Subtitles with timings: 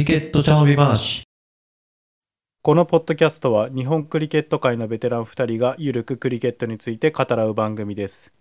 [0.00, 1.24] リケット茶飲み話。
[2.62, 8.32] このポッドキャストは日本クリケット界のベテラン2人がゆるくクリケットについて語らう番組です。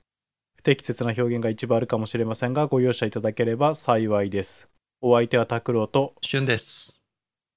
[0.55, 4.69] 不適切な表現が一部あるかもしれませんがご容赦いただければ幸いです。
[5.01, 7.01] お相手は拓郎と旬です。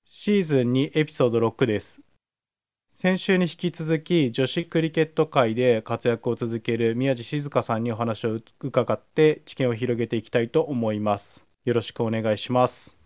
[0.05, 2.01] シーズン2エピソード6です。
[2.91, 11.47] 先週に引き続き女子クリケット界で活躍を続ける宮地静香さんにお話を伺って知見を広げていきたいと思います。
[11.65, 13.02] よろしくお願いします。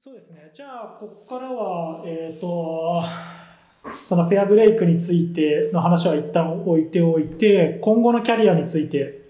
[0.00, 0.48] そうですね。
[0.54, 3.02] じゃあ、ここからは、えっ、と、
[3.92, 9.22] そのフェアブレイクについての話は一旦置いておいて、今後のキャリアについて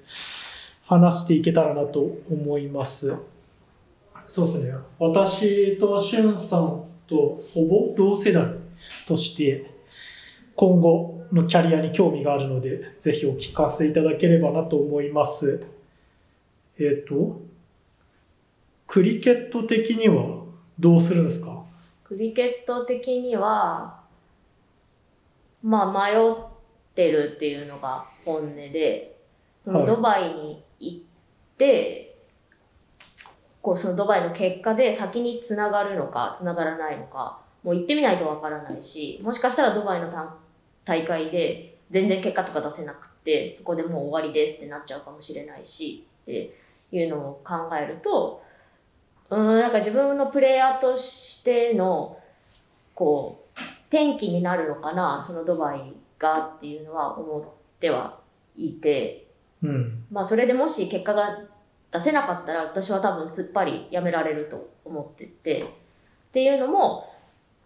[0.85, 3.17] 話していけたらなと思います。
[4.27, 4.75] そうですね。
[4.99, 8.55] 私としゅんさんとほぼ同世代
[9.07, 9.71] として、
[10.55, 15.65] 今後のキャリアに興味があるので、ぜひお聞かせいただければなと思います。
[16.79, 17.41] えっ、と、
[18.87, 20.47] クリケット的には
[20.79, 21.63] どうするんですか？
[22.05, 24.01] クリケット的には、
[25.63, 26.35] まあ迷っ
[26.95, 29.17] てるっていうのが本音で、
[29.59, 29.89] そのはい。
[29.89, 30.99] ドバイに行っ
[31.59, 32.17] て、
[33.61, 40.29] こうそのドバイの結果で先につながるのかつながらないのか、もう行ってみないとわからないし、もしかしたらドバイの大
[40.85, 46.55] 大会で全然結果とか出せなくて、そこでもう終わりですってなっちゃうかもしれないし、って
[46.93, 48.43] いうのを考えると、
[49.31, 52.19] うーん、なんか自分のプレイヤーとしての、
[52.95, 57.45] こう、転機になるのかな、そのドバイがっていうのは思っ
[57.81, 58.19] ては
[58.55, 59.27] いて、
[59.63, 60.05] うん。
[60.11, 61.39] まあそれでもし結果が
[61.91, 65.67] 出せなかったら私は多分すっぱりやめられると思ってて、っ
[66.33, 67.07] ていうのも、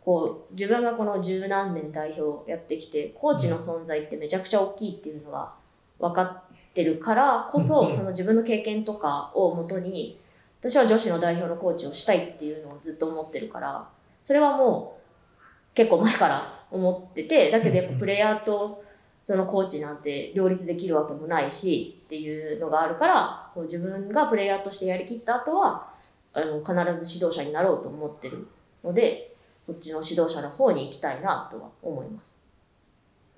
[0.05, 5.53] こう自分がこの十何年代表やってきて、コーチの存在ってめちゃくちゃ大きいっていうのが
[5.99, 6.43] 分かっ
[6.75, 7.95] てるからこそ、うん。
[7.95, 10.19] その自分の経験とかをもとに、
[10.63, 13.89] 私は女子の代表のコーチをしたいっていうのをずっと思ってるから、
[14.23, 15.01] それはも
[15.41, 18.85] う結構前から思ってて、だけどやっぱプレイヤーと
[19.21, 25.89] そのコーチなんて両立できるわけもないしっていうのがあるから、こう自分がプレイヤーとしてやりきった後は、
[26.33, 28.47] あの必ず指導者になろうと思ってる
[28.85, 32.39] ので、そっちの指導者の方に行きたいなとは思います。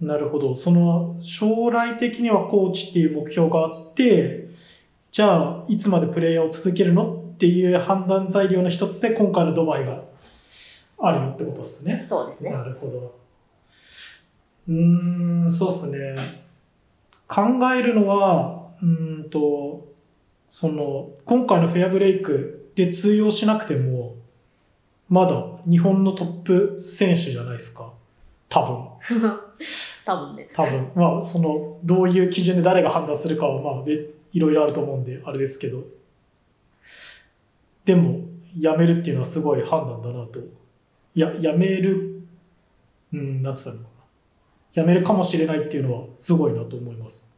[0.01, 0.55] なるほど。
[0.57, 4.44] その、将来的にはコーチっていう目標があって、
[5.15, 10.03] じゃあ、いつまでプレイヤーを続けるのっていう判断材料の一つで、今回のドバイが
[10.99, 11.97] あるよってことですね。
[11.97, 12.51] そうですね。
[12.51, 13.15] なるほど。
[14.69, 16.17] うーん、そうっすね。
[17.29, 17.43] 考
[17.73, 19.87] えるのは、うーんと、
[20.49, 24.17] その、今回のフェアブレイクで通用しなくても、
[25.09, 27.93] まだ日本のトップ選手じゃないですか。
[28.49, 29.29] 多分。
[30.05, 30.49] 多分ね。
[30.53, 30.91] 多分。
[30.97, 33.97] まあ、その、どういう基準で誰が判断するかは、まあ、べ
[34.35, 35.85] いろいろあると思うんで、あれですけど。
[37.87, 38.21] でも、
[38.59, 40.41] 辞めるっていうのはすごい判断だなと。
[41.15, 42.23] いや、辞める、
[43.13, 43.83] うん、なんつったのか
[44.77, 44.83] な。
[44.83, 47.33] 辞めるかもしれないっていうのはすごいなと思います。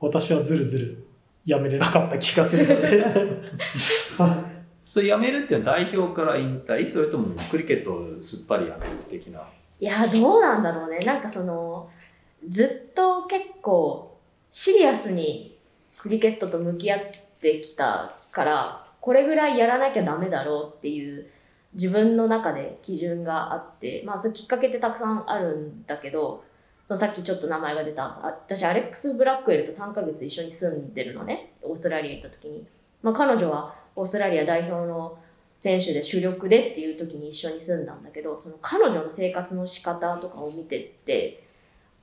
[0.00, 1.06] 私はずるずる
[1.46, 3.04] 辞めれなかった気がするので。
[4.18, 4.54] は い
[4.90, 9.40] それ辞めるっていうのは代表から引退それともクリケットをすっぱり辞める的な？
[9.80, 11.00] いや、どうなんだろうね。
[11.00, 11.90] なんかその、
[12.48, 14.16] ずっと結構
[14.50, 15.53] シリアスに
[16.04, 17.00] クリケットと向き合っ
[17.40, 21.30] てきたから、これぐらいやらなきゃダメだろうっていう
[21.72, 26.44] 自分の中で基準があって、まあそういうきっかけってたくさんあるんだけど、
[26.84, 32.66] そのさっきちょっと名前が出た、私アレックス・ブラックウェルと3ヶ月一緒に住んでるのね、オーストラリア行った時に。
[33.00, 35.18] まあ彼女はオーストラリア代表の
[35.56, 41.43] 選手で主力でっていう時に一緒に住んだんだけどその彼女の生活の仕方とかを見てって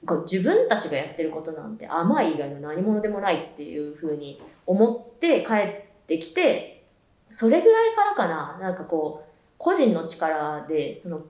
[0.05, 6.83] こう自分たちがやってることなんて甘い以外の何者でもないっていうふうに思って帰ってきて
[7.29, 8.57] それぐらいからかな。
[8.59, 11.21] なんかこう個人の力でその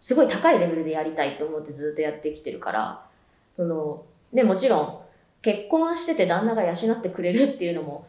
[0.00, 3.06] すごい高いレベルでやりたいと思ってずっとやってきてるから
[3.50, 4.98] そのねもちろん
[5.42, 8.06] 結婚してて旦那が養ってくれるっていうのも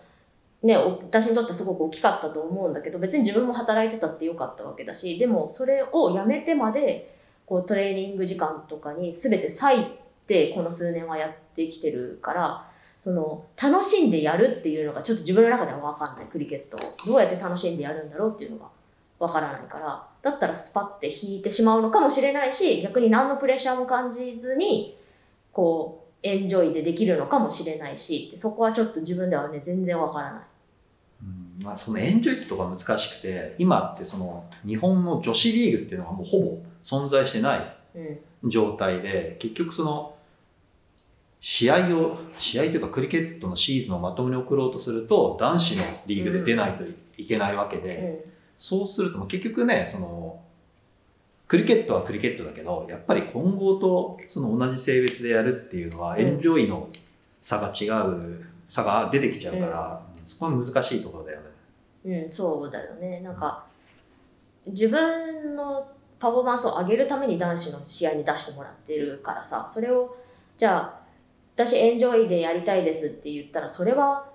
[0.64, 7.17] ね、私にとってすごく大きかったと思うんだけど別に自分も働いてたってよかったわけだしでもそれをやめてまで
[7.48, 9.86] こうトレーニング時間とかに全て割い
[10.28, 18.70] てこの数年はやってきてるからその楽しんでやるっていうのがちょっと自分の中では分かんないクリケットをどうやって楽しんでやるんだろうっていうのが
[19.20, 24.98] 分からないからだったらスパッて引いてしまうのかもしれないし逆に何のプレッシャーも感じずに
[25.54, 30.42] こうエンジョイでできるのかもしれないしそこはちょっと自分ではね全然分からない。
[31.24, 31.26] う
[31.62, 38.20] んまあ、そのエンジョイってとこが難しくて今ってその日本の女子リーグっていうのがもうほぼ存在してないうん
[38.50, 40.16] 状態で結局その
[41.42, 46.84] 試合を試合というかクリケットのシーズンをまともに送ろうとすると男子のリーグで出ないと
[47.18, 48.26] いけないわけで、
[48.58, 50.40] そうすると、まあ結局ね、その、
[51.48, 56.22] クリケットはクリケットだけど、やっぱり混合とその同じ性別でやるっていうのは、うん。
[56.22, 56.90] エンジョイの
[57.42, 61.42] 差が違う、差が出てきちゃうから、そこは難しいところだよ
[62.04, 62.24] ね。
[62.24, 63.22] うん、そうだよね。
[63.22, 63.66] なんか、
[64.66, 65.88] 自分の
[66.20, 70.18] パフォーマンスを上げるために男子の試合に出してもらってるからさ、それを、
[70.58, 71.00] じゃあ、
[71.56, 74.30] 私エンジョイでやりたいですって言ったら、それは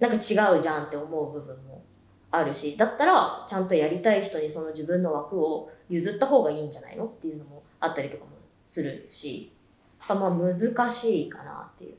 [0.00, 1.82] なんか違うじゃんって思う部分も
[2.30, 8.30] あるし、だったら、ちゃんとやりたい人にその自分の枠を譲った方がいいんじゃないのっていうのもあったりとかも
[8.62, 9.52] するし、
[10.08, 11.94] まあ難しいかなっていう。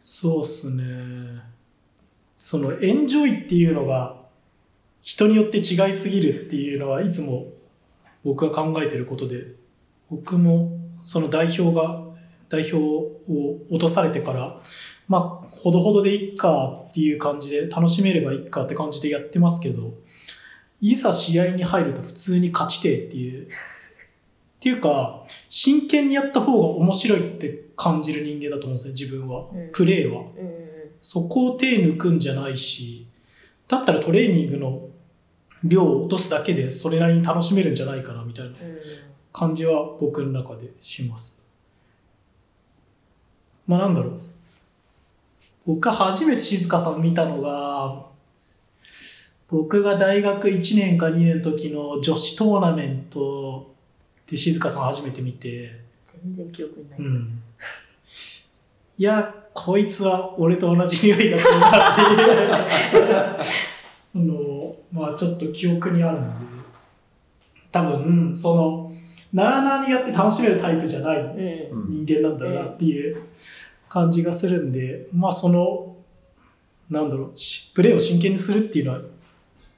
[0.00, 1.42] そうっすね。
[2.38, 4.16] そのエンジョイっていうのが
[5.00, 7.46] 人によって違いすぎるっていうのはいつも
[8.24, 9.54] 僕が考えてることで、
[10.10, 12.02] 僕もその代表が、
[12.48, 14.60] 代表を落とされてから、
[15.08, 19.94] まあ、ほどほどでいっかっていう感じで、楽しめればいっかって感じでやってますけど、
[20.80, 23.48] いざ試合に入ると普通に勝ちてえっていう、っ
[24.60, 29.70] ていうか、真剣にやった方が面白いって感じる人間だと思うんですね、自分はうん。
[29.72, 30.24] プレーは。
[30.98, 33.06] そこを手抜くんじゃないし、
[33.66, 34.88] だったらトレーニングの
[35.64, 38.56] 量を落とすだけでそれなりに楽しめるんじゃないかなみたいな
[39.32, 41.42] 感じは僕の中でします。
[43.66, 44.20] まあなんだろう。
[45.64, 48.06] 僕が初めて静香さん見たのが、
[49.48, 53.72] 僕が大学1年か2年の時の女子トーナメント
[54.26, 56.98] で静香さん初めて見て、全然記憶にない。
[56.98, 57.42] うん。
[58.98, 63.06] いや、こいつは俺と同じ匂いがするなっていう
[64.16, 64.51] あの、
[64.92, 66.28] まあちょっと記憶にあるんで、
[67.70, 68.92] 多分、その、
[69.32, 73.22] なあなあにやって楽しめるタイプじゃないうんうん人間なんだろうなっていう
[73.88, 75.96] 感じがするんで、まあその、
[76.90, 79.00] なんだろう、しプレーを真剣にするっていうのは、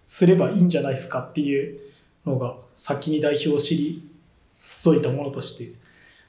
[0.05, 1.79] すればいいんじゃないですかっていう
[2.27, 4.09] のが、先に代表を知り、
[4.59, 5.75] そういったものとして、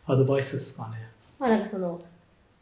[0.06, 1.10] アドバイスですかね。
[1.40, 2.02] まあなんかその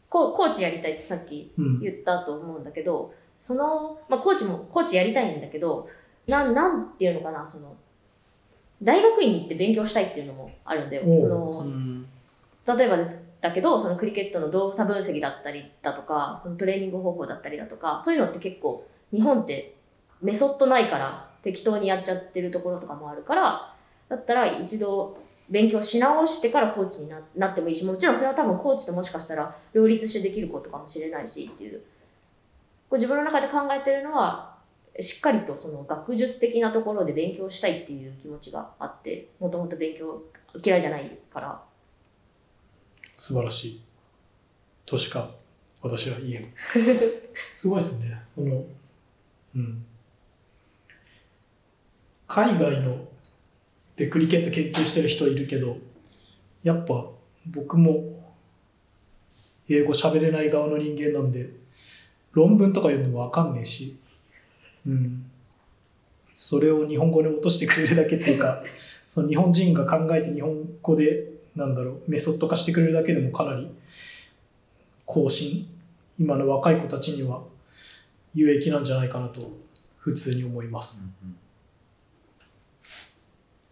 [0.09, 1.79] ココーチやりたいってさっきうん。
[1.79, 5.89] 言ったと思うんだけど、その、まあ、コーチもコーチやりたいんだけど
[6.27, 7.75] なんなんていうのかなその
[8.81, 11.03] 大学院に行って勉強したいっていうのもあるんだよ。
[11.03, 12.01] そうん。
[12.65, 19.75] の例えばですだけどそのクリケットの動作分析だったりだとかそのトレーニング方法だったりだとかそういうのって結構日本って
[20.21, 23.73] メソッドないから適当にやっちゃってるところとかもあるから
[24.07, 25.17] だったら一度
[25.49, 31.79] 勉強し直してからコーチにななってもいいしもちろんそれは多分コーチともしかしたら両立してできることかもしれないしっていう。
[32.89, 34.52] こう自分の中で考えてるのは
[34.99, 40.21] しっかりとその学術的なところで勉強したいっていう気持ちがあってもともと勉強
[40.63, 41.61] 嫌いじゃないから
[43.17, 43.81] 素晴らしい。
[44.85, 45.29] としか
[45.81, 46.53] 私は言えん。
[47.51, 48.19] すごいですね。
[48.21, 48.65] その、
[49.55, 49.85] うん。
[52.27, 53.07] 海外の
[53.95, 55.77] でクリケット研究してる人いるけど、
[56.63, 57.07] やっぱ
[57.45, 58.33] 僕も
[59.69, 61.49] 英語喋れない側の人間なんで、
[62.31, 63.97] 論文とか読んでもわかんねえし、
[64.87, 65.25] うん。
[66.37, 68.63] それを日本語に落としてくれるだけっていうか、
[69.07, 73.69] その日本人が考えて日本語でなんだろうメソッド化してくれるだけでもかなり
[75.05, 75.67] 更新
[76.19, 77.43] 今の若い子たちには
[78.33, 79.41] 有益なんじゃないかなと
[79.97, 81.07] 普通に思います。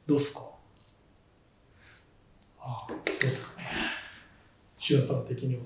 [0.07, 0.45] どうっすか？
[2.59, 3.67] ああどうっすかね。
[4.77, 5.61] シュンさん的には。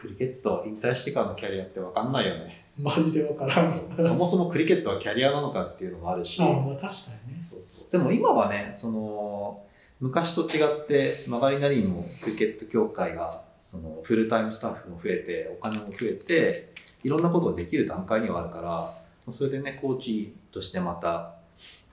[0.00, 2.61] クリケット引退してからのキャリアって分かんないよね。
[2.78, 3.68] マジでわからん。
[3.68, 6.40] そもそもクリケットはキャリアなのかっていうのもあるし。
[6.42, 6.88] ああまあ確か
[7.26, 7.42] にね。
[7.42, 7.92] そうそう。
[7.92, 9.62] でも今はね、その
[10.02, 16.72] 昔と違って曲がりなりにもクリケット協会がそのフルタイムスタッフも増えてお金も増えて
[17.04, 21.36] いろんなことができる段階にはあるからそれでねコーチとしてまた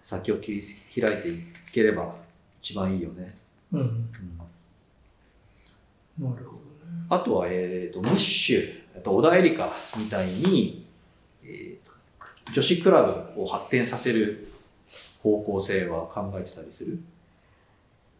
[0.01, 1.33] 先を切り開いてい
[1.71, 2.15] ければ
[2.63, 3.37] 一番いいよね。
[3.71, 4.09] うん。
[6.19, 6.23] うん。
[6.31, 6.59] なるほど
[7.09, 9.69] あとは、えー、とムッシュ、あと小田絵里香
[10.03, 10.85] みたいに、
[11.43, 11.79] えー
[12.51, 14.47] 女子クラブを発展させる
[15.21, 16.99] 方向性は考えてたりする？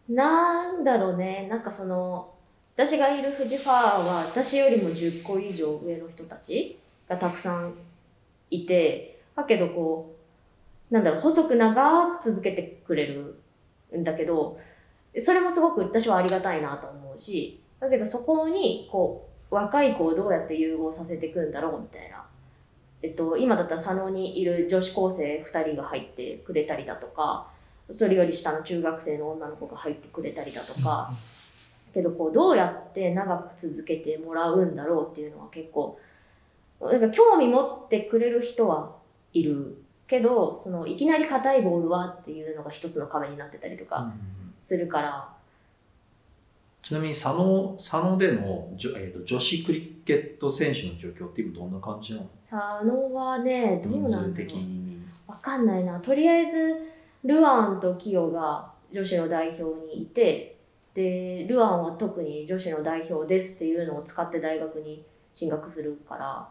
[0.08, 1.48] なんだろうね。
[1.50, 2.32] なんかその
[2.76, 7.74] 私がいるフジファーは私よりも10個以上上の人たちがたくさん
[8.50, 10.14] いてだけどこ
[10.90, 13.36] うなんだろう細く長く続けてくれる
[13.96, 14.60] んだけど
[15.18, 22.24] それもすごく私はありがたいなと思うしだけどそこにこう若い子をどうやって融合させていくんだろうみたいな、
[23.02, 27.48] えっと、今だったら佐野にいる女子高生2人が入ってくれたりだとか
[27.90, 31.10] それより下の中学生の女の子が入ってくれたりだとか、
[31.92, 35.98] けどこうどうやって長く続けてもらうんだろうっていうのは結構
[36.80, 38.94] なんか興味持ってくれる人は
[39.32, 44.12] いるけどそのいきなり硬いボールはっていうのが一つの壁になってたりとか
[44.60, 45.28] するから、
[46.82, 52.26] ちなみに佐野佐野での、じょえー、と女子クリケット選手の状況って今どんな感じなの？
[52.40, 52.52] 佐
[52.84, 54.34] 野はねどうなんだろう。
[54.34, 55.02] 的に。
[55.26, 56.00] わかんないな。
[56.00, 56.88] とりあえず
[57.24, 60.56] ルアンとキヨが女子の代表にいて
[60.94, 66.48] でルアンは特に女子の代表ですっていうのを使って大学に進学するから。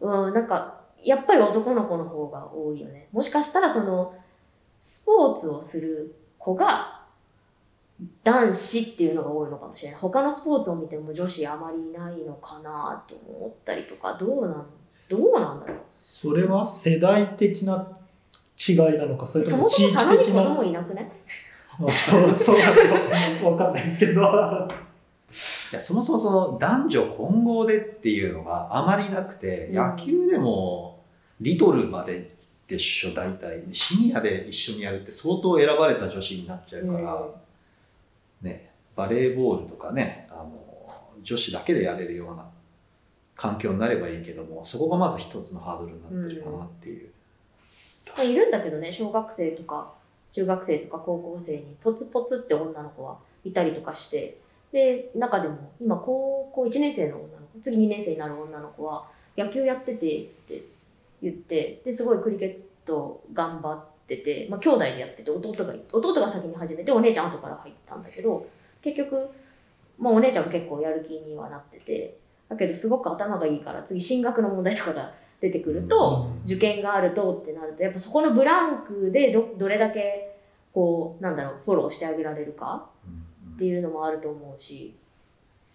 [0.00, 3.08] うんなんかやっぱり男の子の方が多いよね。
[3.12, 4.14] もしかしたらその
[4.78, 6.97] スポーツをする子が
[8.22, 10.00] 男子っていうのが多いのかもしれない。
[10.00, 14.14] 他のスポーツを見ても女子あまりいないのかなと思ったりとか。
[14.14, 14.66] どうなん
[15.08, 15.78] どうなんだろう。
[15.90, 17.98] それは世代的な
[18.68, 21.12] 違いなのかそれとそも地域もそも佐野に的な子供いなくね
[21.80, 22.74] あそうそうな
[23.40, 24.20] のわかんないですけど。
[25.70, 29.74] いやそもそもその男女混合でっていうのがあまりなくて、うん。
[29.74, 31.04] 野球でも
[31.40, 32.36] リトルまで
[32.66, 33.62] でしょ大体。
[33.72, 37.28] シニアで一緒にやるって相当選ばれた女子になっちゃうから、
[38.42, 40.68] ね、バレーボールとかねあの
[41.22, 42.44] 女子だけでやれるような
[43.34, 47.10] 環境になればいいけどもそこがまず一つのハードルになってるかなっていう。
[48.08, 49.92] まあいるんだけどね小学生とか
[50.32, 54.38] 中学生とか高校生にポツポツって女の子はいたりとかして
[54.72, 59.04] で中でも今高校1年生の女の子次2年生になる女の子は
[59.36, 60.62] 野球やっててって
[61.22, 68.48] 言ってですごいクリケット頑張ってて、まあ、兄弟でやってて弟が弟が先に始めてお姉ちゃん後から入ったんだけど
[68.82, 69.30] 結局、
[69.98, 72.16] まあ、お姉ちゃんが結構やる気にはなってて
[72.48, 80.36] だけどすごく頭がいいから次進学の問題とかが出てくると、受験があるとってなるとやっぱそこのブランクでどどれだけ
[80.74, 82.88] こうなんだろうフォローしてあげられるか
[83.54, 84.96] っていうのもあると思うし、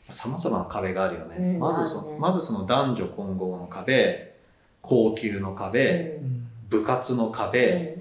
[0.09, 1.37] さまざまな壁があるよね。
[1.37, 1.59] うん。
[1.59, 2.17] まずそあるね。
[2.19, 4.35] まずその男女混合の壁、
[4.81, 6.47] 高級の壁、うん。
[6.69, 7.97] 部活の壁、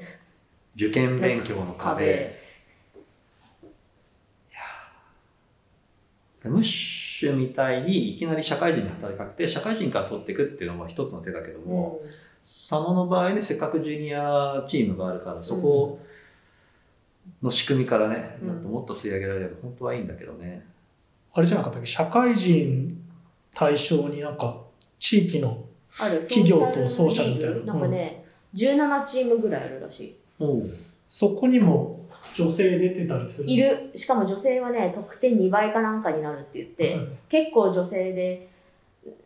[0.75, 2.41] 受験勉強の壁、
[6.45, 11.67] ムッシュみたいにいきなり社会人に働きかけて社会人から取っていくっていうのも一つの手だけどうん。
[11.67, 12.01] も、
[12.43, 16.01] 佐野の場合ねせっかくジュニアチームがあるからそこ
[17.41, 18.49] の仕組みからね、うん。
[18.49, 20.67] もっともっと吸い上げられれば本当はいいんだけどね。
[21.33, 21.89] あれじゃなかったっけ？
[21.89, 23.05] 社会人
[23.55, 24.57] 対象になんか
[24.99, 25.65] 地域の
[25.99, 27.73] ある企業とソーシャルみたいな。
[27.73, 28.25] なんかね、
[28.55, 30.17] 17チームぐらいあるらしい
[31.09, 32.01] そこにも
[32.35, 33.91] 女性出てたりするいる。
[33.95, 38.49] しかも女性はね得点2倍かなんかになるって言って、結構女性で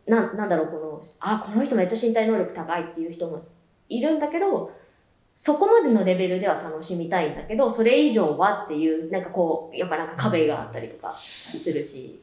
[0.07, 3.43] ななんだろうこのあこの人めっちゃ身体能力高いっていう人も
[3.89, 4.71] いるんだけど
[5.33, 12.19] そこまでのレベルでは楽しみたいんだけどそれ以上はっていうなんかこうやっぱなんか壁があったりとかするし、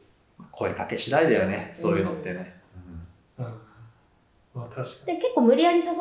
[0.51, 2.55] 声かけ次第だよねそういうのってね。
[3.39, 3.45] うん。
[3.45, 4.75] まあ確
[5.05, 5.17] かに。
[5.17, 5.93] で結構無理やり誘っ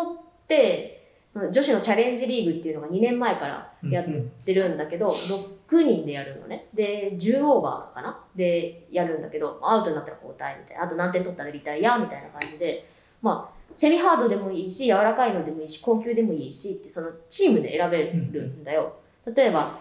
[0.49, 0.94] て
[1.35, 4.05] その女子のチャレンジリーグっていうのが2年前からやっ
[4.45, 6.69] てるんだけど6人でやるのね。
[6.73, 8.21] で10オーバーかな？
[8.37, 10.85] でやるんだけどアウトになったら交代みたいな。
[10.85, 12.89] あと何点取ったらリタイアみたいな感じで。
[13.21, 18.95] まあセミハードでもいいし柔らかいのでもいいし高級でもいいしってそのチームで選べるんだよ。
[19.35, 19.81] 例えば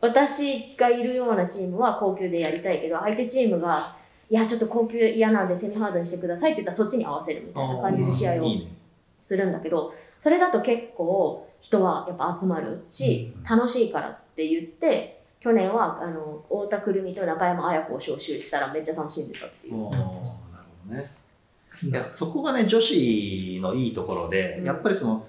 [0.00, 3.94] 私がいるようなチームは高級でやりたいけど相手チームが
[4.28, 8.48] いやちょっと高級嫌なんでセミハードにしてくださいって言ったらそっちに合わせるみたいな感じで試合を
[9.28, 19.90] するんだけどそれだと結構人はやっぱ集まるし、うん楽しいからって言って去年はあの太田くるみと中山綾子を招集したらめっちゃ楽しんでたっていう。
[19.90, 20.22] なるほ
[20.88, 21.10] どね。
[21.82, 25.26] いやそこがね女子のいいところで、うんやっぱりその、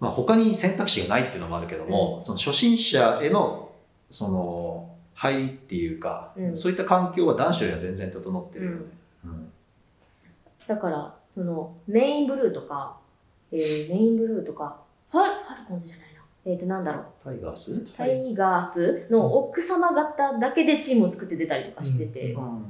[0.00, 3.70] まあ、他に選択肢がないっていうのもあるけども、その初心者への
[4.10, 8.76] その入りっていうか、うんそういった環境は男子よりは全然整ってるよね。
[9.24, 9.52] うん
[10.66, 12.98] だからそのメインブルーとか、
[13.50, 14.76] えーメインブルーとか
[15.10, 16.20] ファファルコンズじゃないな。
[16.44, 17.04] えっ、となんだろう。
[17.24, 22.62] タイガース、タイガースの奥様方だけでチームを作って出たりとかしてて、うん。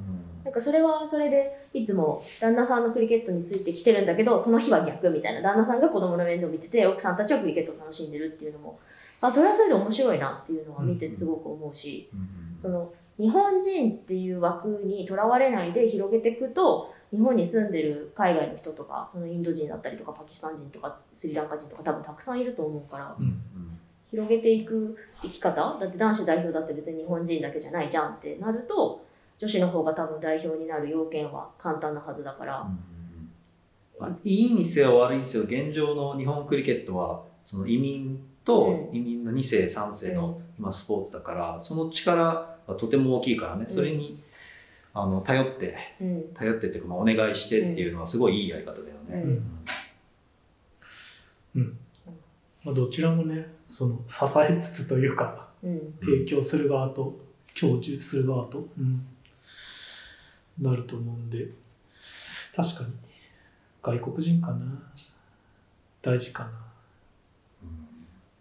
[0.45, 8.77] なんかそれはそれでいつも旦那さんのクリケットについてきてるんだけどその日は逆みたいな旦那さんが子供の面倒を見てて奥さんたちはクリケットを楽しんでるっていうのも
[9.21, 12.09] あそれはそれで面白いなっていうのは見てすごく思うし、
[12.57, 23.41] その日本人っていう枠にとらわれないで広げていくと日本に住んでる海外の人とかそのインド人だったりとかパキスタン人とかスリランカ人とか多分たくさんいると思うからうん
[24.09, 25.55] 広げていく生き方？
[25.79, 29.03] だって男子代表だって別に日本人だけじゃないじゃんってなると
[29.39, 32.67] 女子の方が多分代表になる要件は簡単なはずだから、
[33.99, 38.95] まあ、いいにせよ悪いにせよ現状の日本クリケットはその移民とうん。
[38.95, 43.65] 移民の2世3世の今スポーツだからその力はとても大きいからね。
[43.67, 44.21] それに
[44.93, 46.23] あの頼ってうん。
[46.33, 48.91] 頼ってっていうかまあお願いしてっていうのはすごいいいやり方だよね。
[49.11, 49.43] うん。
[51.55, 51.77] うん。
[52.63, 55.93] まあ、どちらもね、その、支えつつというか、うん。
[56.01, 57.19] 提供する側と、
[57.53, 59.03] 享受する側と、うん、
[60.59, 61.49] なると思うんで、
[62.55, 62.89] 確かに、
[63.81, 64.81] 外国人かな。
[66.01, 66.51] 大事かな。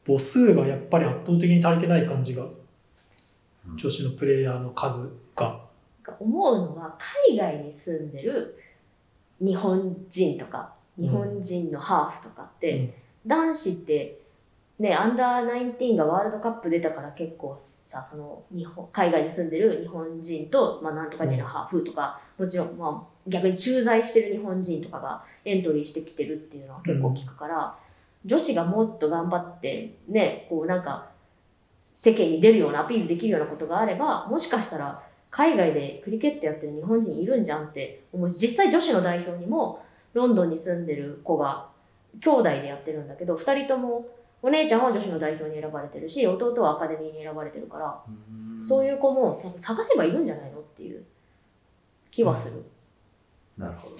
[0.06, 2.46] 母数がやっぱり圧倒的に足りてない感じが、
[3.66, 5.60] 女子のプレイヤーの数が。
[6.18, 6.96] 思うのは
[7.28, 8.58] 海外に住んでる
[9.40, 12.94] 日本人とか日本人のハーフとかって、
[13.26, 14.20] 男子って
[14.78, 27.76] ねアンダー19がワールドカップ出たから結構さその日本海外に住んでる日本人と、まあ、なんとか人のハーフとか、もちろん、まあ、逆に駐在してる日本人とかがエントリーしてきてるっていうのは結構聞くから、
[28.24, 31.11] 女子がもっと頑張ってねこうなんか
[31.94, 39.84] 世間に出るようなアピールできるようなことがあればもしかしたら海外でクリケットやってる日本人いるんじゃんって思うし実際女子の代表にも
[40.14, 41.68] ロンドンに住んでる子が
[42.20, 44.06] 兄弟でやってるんだけど2人とも
[44.42, 48.02] お姉ちゃんは女子の代表に選ばれてるし弟はアカデミーに選ばれてるから、
[48.64, 51.04] そういう子もさ探せばいるんじゃないのっていう
[52.10, 52.64] 気はする。
[53.56, 53.96] なるほど。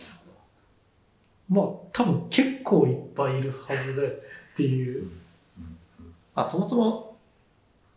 [1.49, 5.09] まあ、多分結構いっぱいいるはずでっていう。
[6.35, 7.12] あそもそも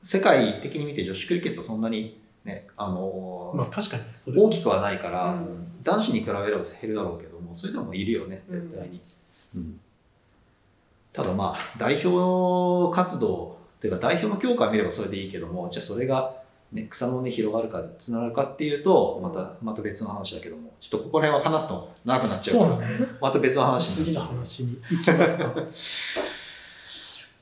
[0.06, 4.40] 世界的に見て女子クリケットそんなにね、あのーまあ確かにそれ。
[4.40, 5.82] 大きくはないから、うん。
[5.82, 8.70] 男子に比べれば減るだろうけどもそれでもいるよねうん。
[8.70, 9.02] 絶対に、
[9.56, 9.80] うん。
[11.12, 16.36] ただまあ代表活動っていうか代表の強化を見ればそれでいいけどもじゃあそれが、
[16.72, 23.08] ね、草の根広がるかつながるかっていうとまたまた別の話だけどもちょっとここら辺は話すと長くなっちゃうからね。
[23.20, 24.06] また別の話に。
[24.06, 25.46] 次の話に行きますか。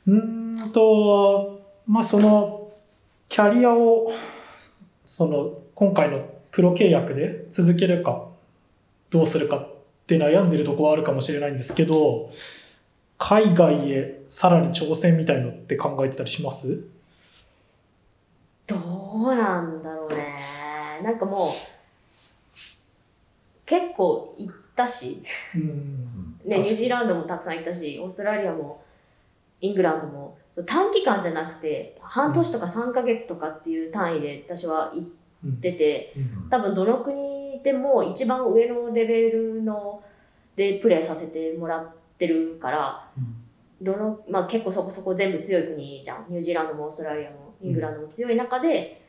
[0.08, 2.72] うーんと、まあその、
[3.30, 4.12] キャリアを、
[5.06, 6.20] その、今回の
[6.52, 8.28] プロ契約で続けるか、
[9.10, 9.70] どうするかっ
[10.08, 12.32] て悩んでるところはあるかもしれないんですけど、
[13.18, 16.84] 海外へさらに挑戦みたいのって考えてたりします？
[18.68, 20.34] どうなんだろうね。
[21.04, 21.50] なんかもう
[23.66, 25.24] 結構行ったし、
[25.56, 26.40] うん。
[26.44, 28.84] ね、ニュージーランドもたくさん行ったし、オーストラリアも
[29.62, 36.50] イングランドも短期間じゃなくて半年とか3ヶ月とかっていう単位で私は行ってて、うん。
[36.50, 40.04] 多分どの国でも一番上のレベルの
[40.56, 41.90] でプレーさせてもらっ
[42.20, 43.08] てるから
[43.82, 46.26] どの、まあ、結構そこそこ全部強い国じゃん。
[46.30, 49.02] ニュージーランドもオーストラリアもイングランドも強い中で、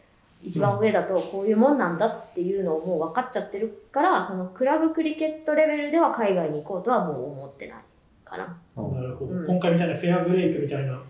[0.45, 7.79] 一番上だとこういうもんなんだっていうのをもう分かっちゃってるからそのクラブクリケットレベルでは海外に行こうとはもう思ってない
[8.25, 8.45] かな。
[8.45, 11.01] なるほど、うん今回みたいなフェアブレイクみたいな。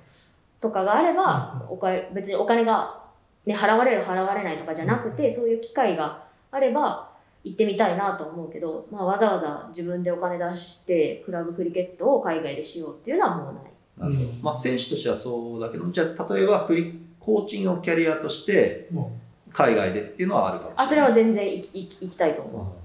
[0.65, 1.75] とかがあれば、うん。
[1.75, 3.03] お金別にお金が、
[3.45, 7.11] ね、払われる払われないとかじゃなくて、そういう機会があれば
[7.45, 13.65] 行ってみたいなと思うけど、まあ、わざわざ自分でお金出してクラブクリケットを海外でしようっていうのはもうない。
[13.99, 14.29] なるほど。
[14.31, 14.43] うん。
[14.43, 19.13] まあ、選手としてはそうだけどじゃあ例えばクリコーチングのキャリアとしても
[19.53, 20.87] 海外でっていうのはあるかもしれない。
[20.87, 22.77] あそれは全然行き行きたいと思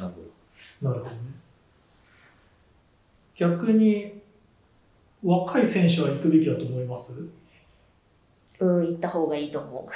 [0.00, 0.20] なるほ
[0.82, 1.16] うなるほどね。
[3.36, 4.19] 逆に、
[5.22, 7.28] 若い選手は行くべきだと思います、
[8.60, 8.66] う。
[8.66, 9.92] うん行った方がいいと思う。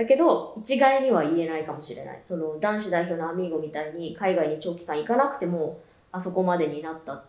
[0.00, 5.78] だけど一概には言えないかもしれないその男子代表のアミーゴみたいに海外に長期間行かなくても
[6.10, 7.24] あそこまでになったっ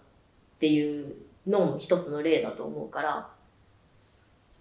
[0.57, 1.13] ていう
[1.45, 3.29] のも一つの例だと思うから、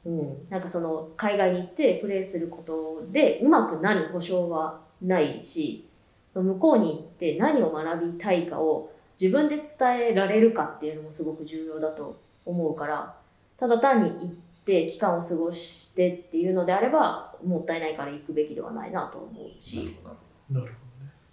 [0.04, 5.86] うん、なんかその海外に行ってプレーすることでうまくなる保証はないし
[6.30, 9.64] その向こうに行って何を学びたいかを自分で伝
[10.10, 13.14] えられるかっていうのもすごく重要だと思うから
[13.58, 20.10] ただ単に行って期間を過ごしてっていうのであればもったいないから行くべきではないなと思うどなるしほ
[20.54, 20.72] どなる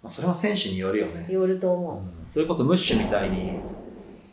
[0.00, 1.26] まあ、それは選手によるよね。
[1.28, 3.58] よると思それこそムッシュみたいに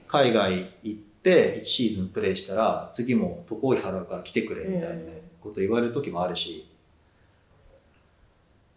[0.08, 6.68] 海外行って1シーズンプレーしたら次も渡航費払うから来てくれみたいな、ねこと言われる時もあるし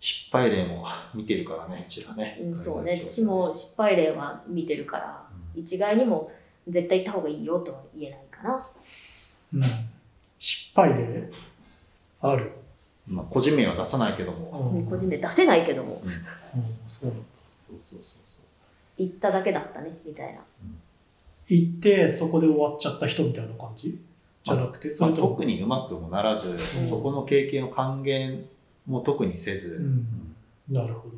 [0.00, 6.30] 失敗例も見てるからねうちらね、う、うん、そう海ね外私も失敗例は見てるから一概にも
[6.68, 8.66] 絶対行った方がいいよとは言えないかな。
[9.54, 9.62] うん。
[10.38, 11.30] 失敗例
[12.20, 12.52] ある？
[13.06, 14.87] まあ、個人名は出さないけども、うん。
[14.87, 16.02] 個人で出せないけども。
[16.04, 16.11] うん。
[16.11, 16.18] うん、
[16.87, 17.11] そう。
[17.11, 19.02] そうそうそうそう。
[19.02, 20.40] 行っただけだったねみたいな。
[21.48, 23.98] 行って、そこで終わっちゃった人みたいな感じ？
[24.44, 25.28] じゃなくて、そまあ、れとも？
[25.30, 28.44] 特にうまくもならず、そこの経験を還元
[28.88, 30.35] も特にせず、うん
[30.74, 31.14] なるほど。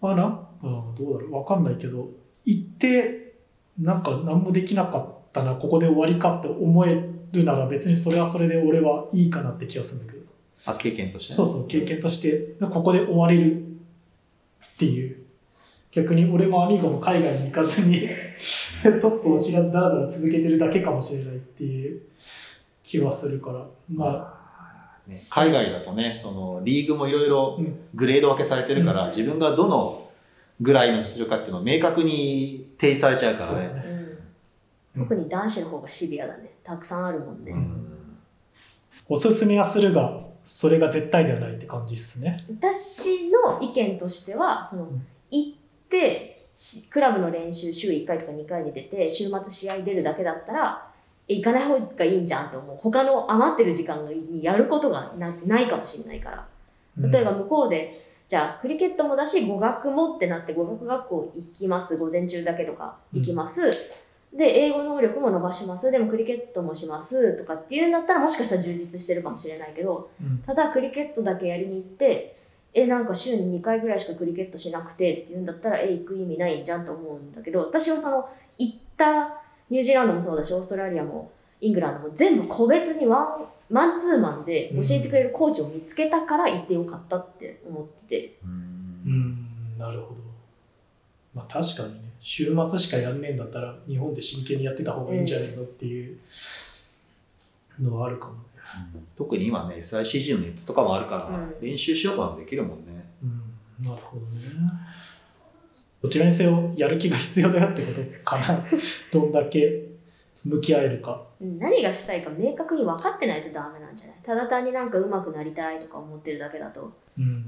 [0.00, 2.08] まあなんうん、どうだろうわかんないけど、
[2.44, 3.34] 行って、
[3.78, 10.26] なんか何もできなかったな、ここで終わりかって思えるなら別にそれはそれで俺はいいかなって気がするんだけど。
[10.66, 11.32] あ経験として？
[11.32, 13.66] ねそうそう、経験として、ここで終われるっ
[14.78, 15.16] ていう。
[15.92, 18.06] 逆に俺もアミーゴも海外に行かずに
[18.84, 22.02] トップを知らずだらだら続けてるだけかもしれないっていう
[22.82, 24.35] 気はするから、まあ、
[25.06, 25.20] ね。
[25.30, 27.80] 海外だとね、そのリーグもいろいろうん。
[27.94, 29.10] グレード分けされてるから、うん。
[29.10, 30.10] 自分がどの
[30.60, 33.66] ぐらいの実力かっていうのを明確に提示されちゃうからね。
[33.66, 33.84] そうね。
[34.96, 35.00] う。
[35.00, 36.52] ん、特に男子の方がシビアだね。
[36.62, 38.18] たくさんあるもんね、うん。
[39.08, 42.36] おすすめはするが、それが絶対ではないって感じっすね。
[42.48, 45.06] 私の意見としてはそのん。
[45.30, 50.95] 行ってしクラブの練習週1回とか2回に出て週末試合出るだけだったらえ
[51.28, 52.76] 行かない方がいいんじゃんと思う。
[52.76, 56.46] 他の余ってる時間にやることがなないかもしれないから。
[57.10, 61.96] 例えば向こうで、じゃあクリケットもだし語学もってなって語学学校行きます。
[61.96, 63.70] 午前中だけとか行きます、
[64.32, 65.90] で英語能力も伸ばします。
[65.90, 67.36] でもクリケットもします。
[67.36, 70.38] とかっていうんだったらもしかしたら充実してるかもしれないけどうん。
[70.38, 72.36] ただクリケットだけやりに行って
[72.72, 83.26] えなんか週に2回ぐらいしかクリケットしなくてっていうんだったらえ行く意味ないんじゃんと思うんだけど私はその行ったニュージーランドもそうだしオーストラリアもイングランドも全部個別にワン
[83.68, 88.48] マンツーマンで教えてくれるコーチを見つけたから行ってよかったって思っててう
[89.08, 90.22] ん、なるほど。
[91.34, 96.18] まあ確かにね、週末しかやんねえんだったら、日本で真剣にやってた方がいいんじゃないのっていう
[97.80, 98.40] のはあるかもね。
[99.16, 103.08] 特に今ね、SICG の熱とかもあるから、うん練習しようともできるもんね。
[103.22, 104.32] うん、なるほどね。
[106.06, 108.64] どちらにせよ、やる気が必要だよってことかな。
[109.12, 109.86] どんだけ
[110.44, 111.26] 向き合えるか。
[111.40, 114.16] うん何がしたいか明確に分かってないとダメなんじゃない？
[114.22, 117.44] ただ単になんか上手くなりたいとか思ってるだけだとうん。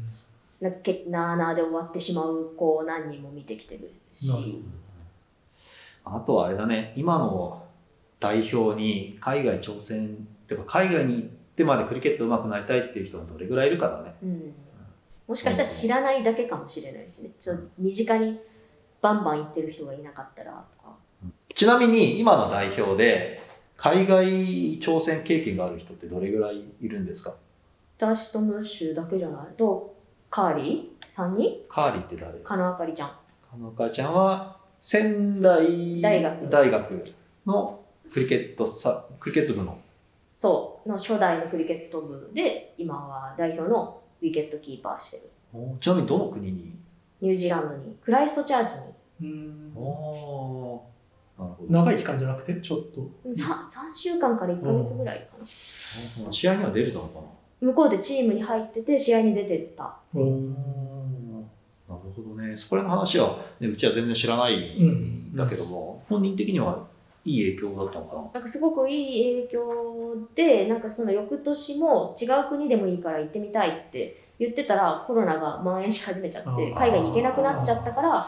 [0.61, 4.61] なんかけなあなあで終わってしまう子を何人も見てきてるし
[6.05, 7.63] あとはあれだね、今の
[8.19, 14.15] 代表に海外挑戦っていうか、海外に行ってまでクリケット上手くなりたいっていう人がどれぐらいいるかだね。
[14.23, 14.55] うん、
[15.29, 18.41] もしかしたら知らないだけかもしれないしねちょっと身近に
[19.01, 20.95] バンバン行ってる人がいなかったらとか。
[21.55, 23.43] ちなみに今の代表で、
[23.77, 27.35] 海外挑戦経験がある人ってどれぐらいいるんですか？
[27.97, 29.57] 私とムッシュだけじゃない。
[29.57, 29.95] と
[30.31, 31.65] カーリー？3人？
[31.69, 32.39] カーリーって誰？
[32.41, 33.09] カノアカリちゃん。
[33.09, 33.17] か
[33.57, 36.49] のかちゃんは仙台大学。
[36.49, 37.05] 大学
[37.47, 37.81] の
[38.13, 39.79] クリケットさクリケット部の。
[40.33, 40.89] そう。
[40.89, 45.31] の初代のクリケット部で今は代表のウィケットキーパーしてる。
[45.81, 46.78] ちなみにどの国に
[47.21, 48.77] ニュージーランドにクライストチャーチ
[49.23, 49.73] うん。
[49.75, 50.83] お
[51.39, 51.73] なるほど。
[51.73, 53.01] 長い期間じゃなくて、ちょっと。
[53.25, 55.45] に 3, 3週間から1ヶ月ぐらいかな。
[55.45, 57.21] 試合には出るのかな。
[57.61, 59.97] 向こうでチームに入ってて試合に出てた。
[60.15, 60.53] うん。
[61.89, 62.57] なるほどね。
[62.57, 65.35] そこら辺の話は、ね、うちは全然知らないん。
[65.35, 66.87] だけども、本人的には
[67.25, 68.23] いい影響だったのかな？
[68.35, 78.25] なんかすごくいい影響でなんかその翌年も違う国でもいいから行ってみたいって言ってたらコロナが蔓延し始めちゃって海外に行けなくなっちゃったから行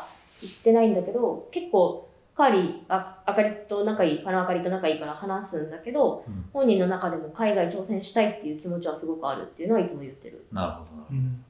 [0.60, 2.08] ってないんだけど結構
[2.40, 6.44] カーリーああかりと仲いいカナあかりと仲いいから話すんだけど、うん。
[6.52, 10.46] 本人の中でも海外挑戦したいっていう気持ちはすごくあるっていうのはいつも言ってる。
[10.50, 11.44] なるほどうん。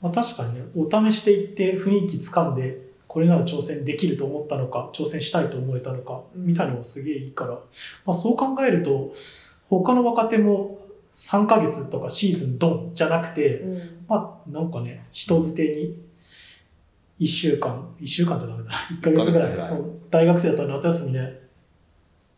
[0.00, 7.58] まあ、確かにね、お試しで行って雰囲気つかんで、これなら挑戦できると思ったのか、挑戦したいと思えたのか、みたいなのがすげえいいから、ま
[8.06, 9.12] あ、そう考えると、
[9.68, 10.78] 他の若手も
[11.14, 16.00] 3ヶ月とかシーズンドンじゃなくて、うんまあ、なんかね、人づてに
[17.20, 19.52] 1週間、1週間じゃダメだな、 1ヶ月ぐらい。
[19.52, 21.40] 一ヶ月ぐらいそう大学生だったら夏休みね、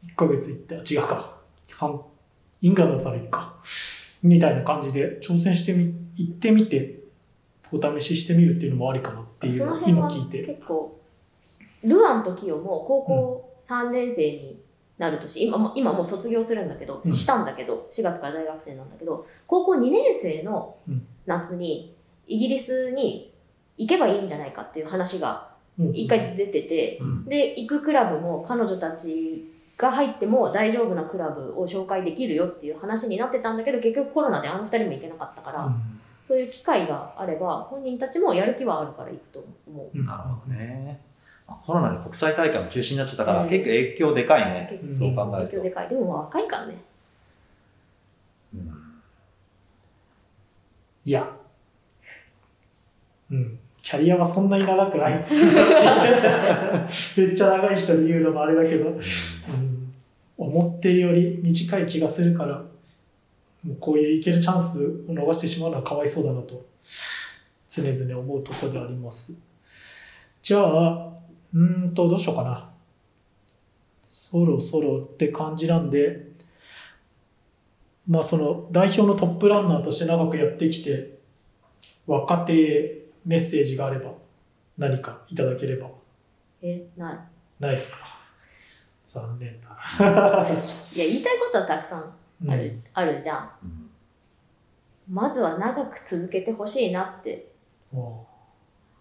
[0.06, 1.34] 1ヶ月行って、あ違うか。
[1.72, 2.00] 半
[2.62, 3.54] イングランドだったらいいか。
[4.22, 7.00] みたいな感じで挑戦してみ、行ってみて、
[7.72, 10.44] お試ししてみるっていうのもありかなっていう今聞いて。
[10.44, 10.98] 結構
[11.82, 14.63] ルアンとキヨも高校3年生に
[14.98, 17.12] なる年、今も今もう卒業するんだけど、うん。
[17.12, 21.06] したんだけど4月から大学生なんだけど高校2年生のうん。
[21.26, 21.94] 夏に
[22.26, 23.32] イギリスに
[23.76, 25.90] 行けばいいんじゃないかっていう話がうん。
[25.96, 27.24] 一回出てて、うん。
[27.24, 36.00] で行くクラブも彼女たちが入っても大丈夫なクラブを紹介できるよっていう話になってたんだけど結局コロナであの2人も行けなかったから、うん。
[36.22, 39.98] そういう機会があれば本人たちもやる気はあるから行くと思う。
[39.98, 41.00] うんなるほどね。
[41.46, 43.48] まあコロナで国際大会も中止になっちゃったから、うん。
[43.48, 44.68] 結構影響でかいね。
[44.82, 45.50] 結構そう考えると。
[45.52, 45.88] 影響でかい。
[45.88, 46.76] でも若いからね。
[48.54, 48.84] うん。
[51.06, 51.30] いや、
[53.30, 55.26] うん、キャリアはそんなに長くない。
[55.28, 59.92] めっちゃ長い人に言うのもあれだけど、うん、
[60.38, 62.64] 思ってるより短い気がするから、
[63.62, 64.78] もうこういういけるチャンス
[65.10, 66.64] を逃してしまうのはかわいそうだなと、
[67.68, 69.42] 常々思うところであります。
[70.40, 71.13] じゃあ、
[71.54, 72.70] うーんと、どうしようかな。
[74.08, 76.26] そろそろって感じなんで、
[78.08, 81.18] まあその代表のトップランナーとして長くやってきて、
[82.06, 84.12] 若手へメッセージがあれば
[84.76, 85.88] 何かいただければ。
[86.62, 87.18] えない。
[87.60, 88.08] ないですか。
[89.04, 89.68] 残念だ。
[90.94, 92.14] いや言いたいことはたくさん
[92.48, 93.50] ある,、あるじゃん。
[93.62, 93.90] うん。
[95.08, 97.50] まずは長く続けてほしいなって。
[97.92, 97.96] う。
[97.96, 98.26] んお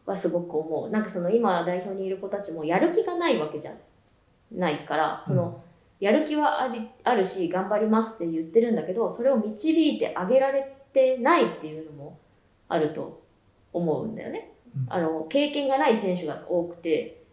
[0.06, 0.89] はすごく思う。
[0.89, 3.74] なんかその今代表にいる子たちもやる気がないわけじゃ
[4.52, 5.62] ないからその、
[6.00, 12.20] やる気はありあるし頑張りますって言ってるんだけどそれを導いてあげられてないっていうのも
[12.68, 13.22] あると
[13.72, 14.52] 思うんだよね。
[14.76, 14.94] うん。
[14.94, 17.24] あの経験がない選手が多くて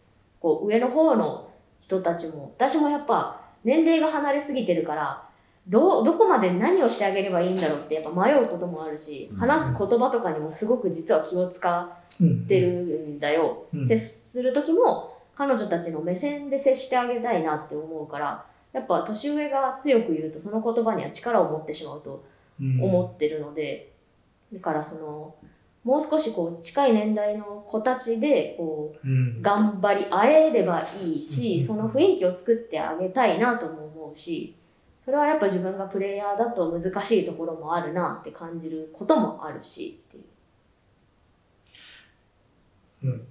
[0.41, 5.30] こう上の方の人たちも私もやっぱ年齢が離れすぎてるから
[5.69, 9.39] どうどこまで何をしてあげればいいんだろうってやっぱ迷うこともあるしうん。
[9.39, 13.87] 話す言葉とかにもすごく実は気を使うんってるんだよ、うん。
[13.87, 22.25] 接する時も彼女たちの目線で接してあげたいなって思うからやっぱ年上が強く言うとその言葉には力を持ってしまうと
[22.61, 22.83] うん。
[22.83, 23.93] 思ってるので、
[24.53, 25.35] だからその
[25.83, 29.41] もう少しこう近い年代の子たちでこううん。
[29.41, 31.67] 頑張り合えればいいし、うん。
[31.67, 34.55] その雰囲気を作ってあげたいなとも思うし
[35.01, 40.25] それはやっぱ自分がプレイヤーだと難しいところもあるなって感じることもあるしっていう。
[43.05, 43.27] うん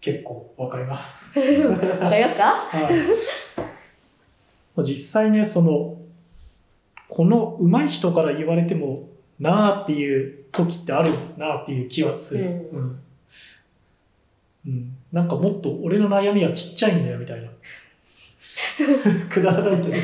[0.00, 1.38] 結構わかります。
[1.38, 2.44] わかりますか？
[2.74, 2.90] は
[4.78, 5.96] い、実際ね、その、
[7.08, 12.44] この上手い人から言われてもなあっていう時ってあるなあっていう気はする。
[12.72, 13.02] うんうん
[14.66, 17.48] うんなんかもっと俺の悩みはちっちゃいんだよみたいな。
[19.30, 19.94] くだらないけど。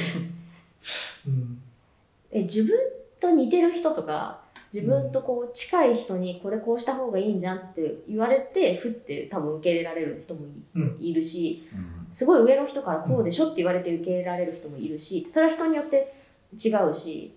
[2.32, 2.76] うんえ自分
[3.20, 4.40] と似てる人とか
[4.72, 10.96] 自分とこう近い人にこれこうした方がいいんじゃんって言われてふって多分受け入れられる人もい,、うん。
[11.00, 12.06] いるしうん。
[12.12, 16.14] すごい上の人からこうでしょって言われて受け入れられる人もいるしそれは人によって
[16.52, 17.34] 違うし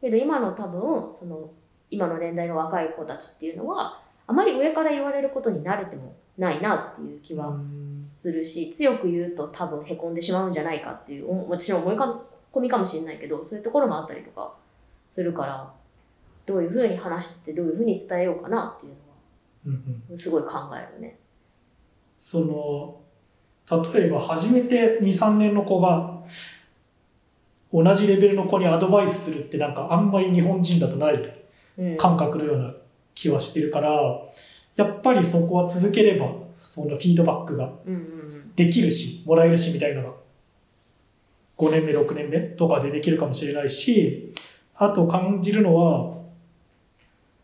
[0.00, 1.50] けど今の多分その
[1.90, 7.94] 今の年代の若い子たちっていうのはあまり上から言われることに慣れてもないなっていう気はうん。
[7.94, 11.96] するし強く言うと多分へこんでしまうんじゃないかっていうお私の思い
[12.52, 14.54] 込みかもしれないけどそういうところもあったりとか
[15.08, 15.72] するから
[16.46, 18.92] どういうふうに話してどういうふうに伝えようかなっていう
[19.66, 20.02] うんうん。
[20.08, 21.18] のはすごい考えるね。
[22.16, 23.00] その
[23.94, 26.22] 例えば初めて23年の子が
[27.72, 31.34] 同じレベルの子にアドバイスするってなんかあんまり日本人だとない
[31.78, 31.96] うん。
[31.96, 32.74] 感覚のような
[33.14, 33.92] 気はしてるから
[34.76, 40.14] やっぱりそこは続ければそのフィードバックがうんうんできるしもらえるしみたいなのが
[41.60, 44.32] 5年目6年目とかでできるかもしれないし
[44.74, 46.16] あと感じるのは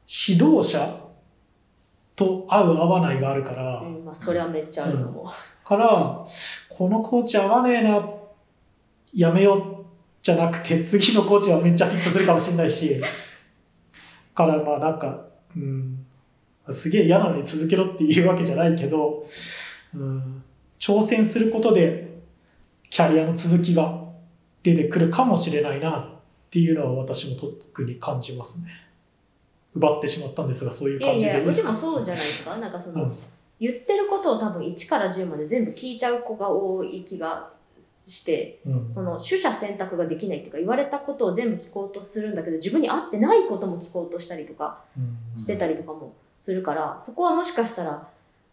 [0.07, 1.07] 指導者
[2.15, 5.67] と合う合わないがあるから、うんうんまあ、それはめっちゃあると思う。
[5.67, 6.27] から
[6.71, 8.09] このコーチ合わねえな
[9.13, 9.85] やめよう
[10.23, 13.01] じゃなくて次のコーチはめっちゃフィットするかもしれないし
[14.35, 15.27] からまあなんか、
[15.57, 16.07] うん、
[16.71, 19.27] すげえ嫌なのに続けろっていうわけじゃないけど、
[19.95, 20.43] うん、
[20.79, 22.21] 挑戦することで
[22.91, 24.06] キャリアの続きが
[24.67, 26.05] 出てくるかもしれないなっ
[26.51, 28.71] ていうのは私も特に感じますね。
[29.77, 32.57] 奪ってしまったんですがそういういやいや、感じででもそうじゃないですか。
[32.57, 33.15] なんかその、うん
[33.59, 37.49] 言ってることを多分1から10まで全部聞いちゃう子が多い気が
[37.81, 48.07] して、うんその取捨選択ができないっていうか言われたことを全部聞こうとするんだけど自分に合ってないことも聞こうとしたりとかうんしてたりとかもするから、そこはもしかしたら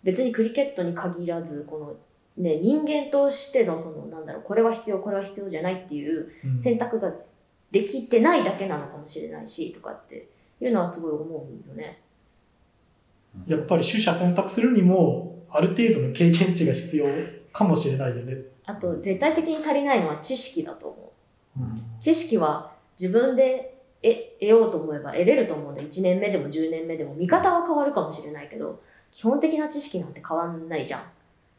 [0.04, 1.96] 別にクリケットに限らずこの、
[2.38, 7.12] ね、人間としてのそのなんだろうこれは必要これは必要じゃないっていううん選択が
[7.72, 10.28] できてないだけなのかもしれないしとかって
[10.60, 12.02] いうのはすごい思うよね。
[13.48, 17.06] やっぱり取捨選択するにもある程度の経験値が必要
[17.52, 18.38] かもしれないよね。
[18.66, 21.14] あと絶対的に足りないのは知識だと思
[21.58, 21.62] う。
[21.62, 31.04] うん知識は自分で得得ようと思えば得れると思うんで1年目でも10年目でも見方は変わるかもしれないけど基本的な知識なんて変わんないじゃん。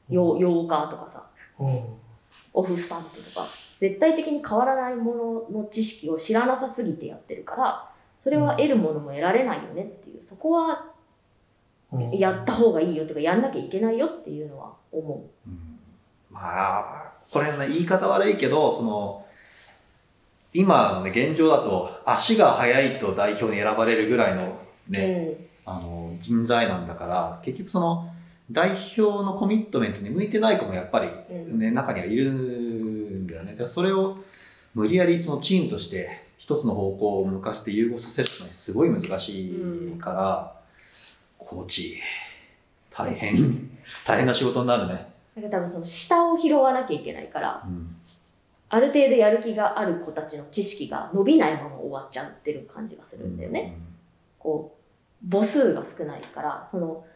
[0.09, 1.27] よ8日とかさ
[1.59, 1.81] うん。
[2.53, 3.47] オフスタンプとか。
[3.79, 10.95] 絶対的に変わらないものの知識を知らなさすぎてやってるからそれは得るものも得られないよねっていうそこは
[11.93, 12.11] うん。
[12.13, 15.51] やった方がいいよとかやんなきゃいけないよっていうのは思う。
[15.51, 15.79] ん。
[16.31, 19.25] まあ、これね、言い方悪いけど、その、
[20.53, 24.93] 今のね、現状だと、足が速いと代表に選ばれるぐらいのう。
[24.93, 25.37] ね、
[25.67, 25.73] うん。
[25.73, 28.14] あの、人材なんだから、結局その、
[28.51, 33.53] 代表のコミットメントに向いてない子もやっぱりうんね、中にはいるんだよね。
[33.53, 34.19] だからそれを
[34.75, 40.55] 無理やりそのチームとして一つの方向を向かせて融合させるのはすごい難しいから、
[41.39, 41.99] コーチ、
[42.91, 43.71] 大変、
[44.07, 45.07] 大変な仕事になるね。
[45.37, 47.97] なんか多分その下を拾わなきゃいけないからうん
[48.75, 53.77] ある程度やる気がある子たちの知識が伸びないまま終わっちゃってる感じがするんだよね。
[54.39, 54.77] こ
[55.25, 57.07] う母数が少ないからその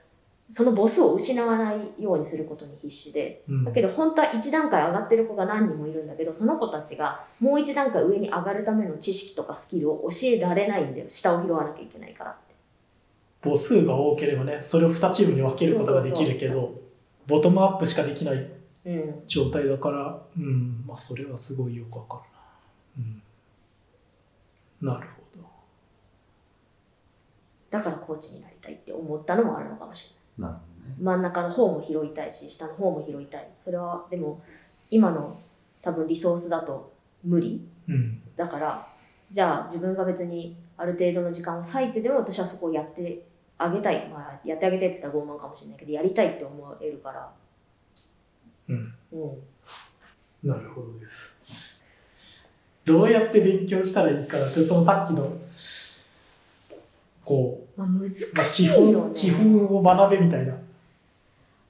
[0.51, 3.43] その母数を失わないようにすることに必死で。
[3.49, 3.65] うん。
[3.65, 11.07] だけど本当は1段階上がってる子が何人もいるんだけどその子たちがもう1段階上に上がるための知識とかスキルを教えられないんだよ。
[11.11, 12.55] 下を拾わなきゃいけないからって。
[13.43, 16.75] 母数が多ければねそれを2チームに分けることができるけど
[17.27, 18.51] ボトムアップしかできない
[18.87, 19.23] うん。
[19.27, 22.23] 状態だからうんまあそれはすごいよくわか
[22.97, 25.47] るな、うん、なるほど。
[27.71, 30.18] だからコーチになりたいって思ったのもあるのかもしれない。
[31.01, 33.49] 真ん中の方も拾いたいし下の方も拾いたい。
[33.57, 34.43] それはでも
[34.91, 35.39] 今の
[35.83, 36.93] 多分リソースだと
[37.25, 37.67] 無理。
[37.89, 38.87] うんだから
[39.33, 43.27] じゃあ自分が別にある程度の時間を割いてでも私はそこをやって
[43.59, 44.09] あげたい。
[44.09, 47.31] まあやってあげたいって言ったら傲慢かもしれないけどやりたいって思えるから。
[48.69, 48.95] うん。
[49.13, 50.49] うん。
[50.49, 51.39] なるほどです。
[52.85, 55.31] どうやって勉強したらいいかなってそのさっきの
[57.29, 57.81] こう。
[57.81, 58.01] まあ難
[58.35, 58.75] まあ、しいね。
[58.75, 60.55] 本基本を学べみたいな。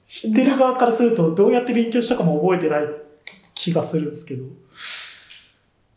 [0.05, 2.87] 知ってる側からするとどうやって勉強したかも覚えてない
[3.53, 4.45] 気がするんですけど。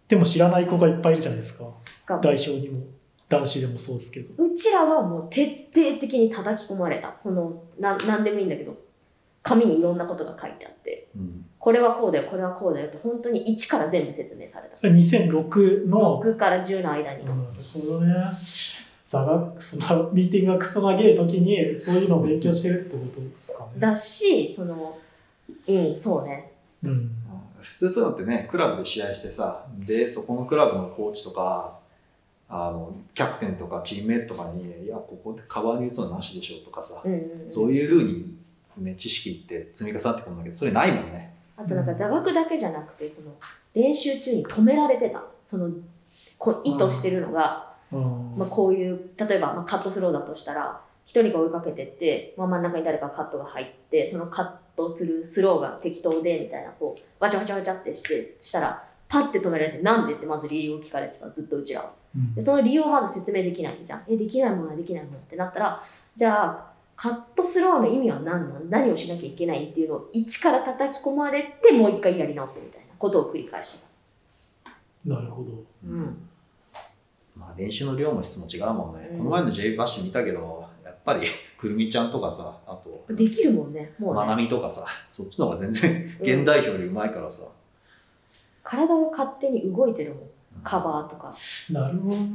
[0.08, 1.64] でも知らない子がいっぱいいるじゃないですか。
[2.06, 2.80] が代表にも。
[3.28, 4.44] 男子でもそうですけど。
[4.44, 7.14] うちらはもう徹底的に叩き込まれた。
[7.16, 8.76] そのな何でもいいんだけど。
[9.42, 11.08] 紙にいろんなことが書いてあって。
[11.16, 11.44] うん。
[11.58, 14.76] これはこうだよこれはこうだよって本当に1から全部説明された。
[14.76, 17.24] それ2006の6から10の間に。
[17.24, 18.14] なるほどね
[19.12, 23.70] 座学そのミーティングがクソ長い時にそういうのを勉強してるってことですかね。
[23.76, 24.98] だしその
[25.68, 26.52] うんそうね。
[26.82, 27.10] うん。
[27.60, 31.78] 普通そういうのってねクラブで試合してさでそこのクラブのコーチとか
[32.48, 37.50] あのキャプテンとかチームメイトとかに「いやここでカバーに打つのなしでしょ」とかさ、うんうんうん。
[37.50, 38.34] そういうふうに、
[38.78, 41.34] ね、知識って積み重なってくるんだけどそれないもんね。
[41.58, 43.32] あとなんか座学だけじゃなくてその
[43.74, 45.22] 練習中に止められてた。
[45.44, 45.68] その
[46.38, 61.92] こ意図してるのが、うんまあ、こういう例えば、まあ、カットスローだとしたら一人が追いかけてって、まあ、真ん中に誰かカットが入ってそのカットするスローが適当でみたいなこうわちゃわちゃわちゃってしてしたらパッて止められてなんでってまず理由を聞かれてたずっとうちらは。
[62.16, 64.02] うんでその理由をまず説明できないじゃん。
[64.06, 65.82] え、できないものはできないものってなったら、
[66.14, 68.68] じゃあ、カットスローの意味は何なん？
[68.68, 73.84] 何をしなきゃいけないっていうのを一から叩き込まれて、もう一回やり直すみたいなことを繰り返して
[75.06, 75.56] なるほどた。
[75.84, 76.28] うん。
[77.36, 81.26] まあ、練習の量も質も違うもんね、うんこの前の J バッシュ見たけどやっぱり
[81.58, 84.42] くるみちゃんとかさあとできるもんね、もうまなね。
[84.44, 87.44] みとかさそっちの方が全然うん現代表よりうまいからさ、
[88.62, 90.20] 体が勝手に動いてるもん。
[90.62, 91.34] カバーとか。
[91.70, 92.28] なるほどね。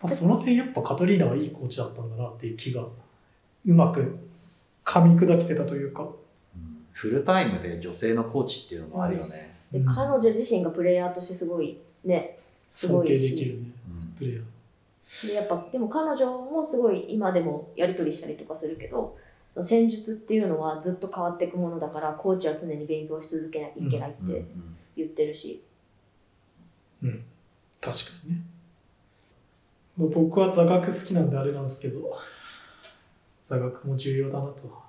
[0.00, 4.18] まあ、その点やっぱカトリーナはいいコーチだったんだなっていう気がうまく
[4.84, 6.04] 噛み砕けてたというか。
[6.04, 6.12] うん
[6.92, 12.38] フルタイムで女性のコーチっていうのもあるよね、で、うん彼女自身がプレイヤーとしてすごいね。
[12.72, 15.28] すご尊敬できるね、うんプレイヤー。
[15.28, 19.16] で、やっぱ、でも彼女もすごい今でもやり取りしたりとかするけど、
[19.52, 25.62] その戦術っていうのはずっと変わっていくものだから、コーチは常に勉強し続けなきゃいけないってうんうん言ってるし。
[27.80, 28.42] 確かにね。
[29.96, 32.16] まあ僕は座学好きなんであれなんですけど、
[33.42, 34.82] 座学も重要だなと。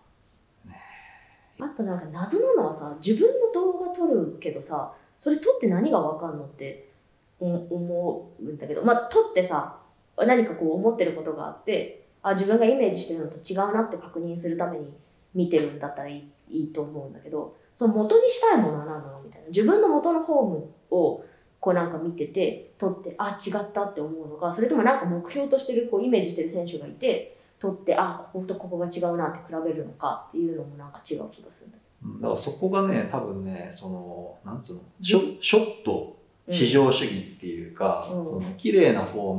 [1.60, 6.93] あとなんか謎なのはさ自分の動画撮るけどさそれ撮って何がわかんのってお
[7.40, 8.84] 思うんだけど。
[8.84, 9.78] まあ撮ってさ
[10.18, 14.94] 何かこう思ってることがあってあ自分がイメージしてるのと違うなって確認するために
[15.34, 16.20] 見てるんだったらい
[16.50, 19.48] いいいと思うんだけどその元にしたいものは何なのみたいな。
[19.48, 21.26] 自分の元のフォームを
[21.60, 32.22] こうなんか見てて撮ってあ違ったって思うのかそれともなんか目標としてるこうイメージしてる選手がいて撮ってあこことここが違うなって比べるのかっていうのもなんか違う気がするんだうん。
[32.22, 36.54] だからそこがね多分ねそのなんつうのショショットうん。
[36.54, 38.26] 至上主義っていうか、うん。
[38.26, 39.34] その綺麗なフォー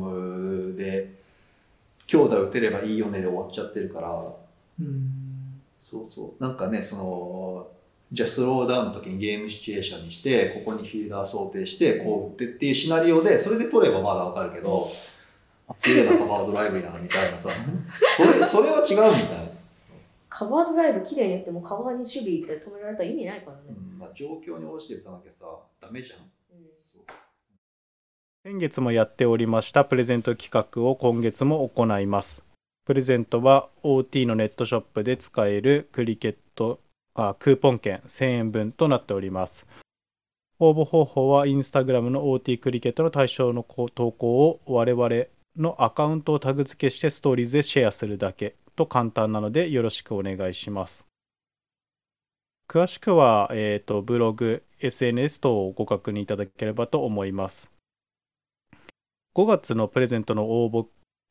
[0.72, 1.14] ムで
[2.06, 4.22] 強打打てればいいよねで終わっちゃってるから。
[4.80, 5.60] うん。
[5.82, 6.42] そうそう。
[6.42, 7.68] なんかねその
[8.12, 14.86] じゃあスローダウンの時にゲームシチュエーションにしてここにフィールダー想定してこう打ってっていうシナリオでそれで取ればまだわかるけど
[15.82, 17.50] 綺麗なカバードライブやなみたいなさ。
[18.16, 19.44] それそれは違うみたい。
[19.44, 19.44] な、
[20.28, 23.62] カバードライブ綺麗にやってもカバーに守備行って止められたら意味ないからね。
[23.70, 23.98] うん。
[23.98, 25.46] まあ、状況に応じて打たなきゃさ
[25.80, 26.18] ダメじゃん
[28.46, 32.44] 先月もやっておりましたプレゼント企画を今月も行います。
[32.84, 36.78] プレゼントは OT のネットショップで使えるクリケット
[37.14, 39.66] あクーポン券1000円分となっております。
[40.58, 45.08] 応募方法はインスタグラムの OT クリケットの対象の投稿を我々
[45.56, 51.06] のアカウントをタグ付けしてストーリーズでシェアするだけと簡単なのでよろしくお願いします。
[52.68, 57.73] 詳しくは、えーとブログ、SNS 等をご確認いただければと思います。
[59.36, 60.86] 5月のプレゼントの応募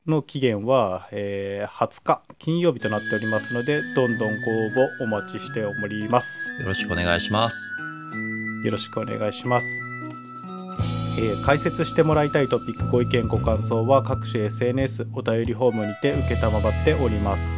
[0.06, 6.52] の期限は、えー20日金曜日となっておりますのでどんどんご応募お待ちしております。
[6.60, 7.56] よろしくお願いします。
[8.66, 9.66] よろしくお願いします、
[11.18, 17.56] えー解説してもらいたいトピックご意見ご感想は各種 SNS お便りフォームにて承っております。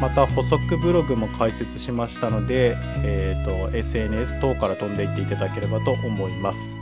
[0.00, 6.80] また補足ブログも開設しましたので、えーと SNS 等から飛んでいっていただければと思います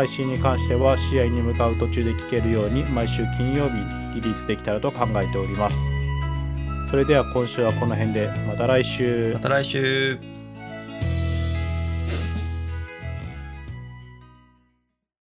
[0.00, 3.76] 配信に関しては試合に向かう途中で聞けるように毎週金曜日
[4.14, 5.90] リリースできたらと考えております。
[6.90, 8.30] それでは今週はこの辺で。
[8.48, 9.32] また来週。
[9.34, 10.39] また来週。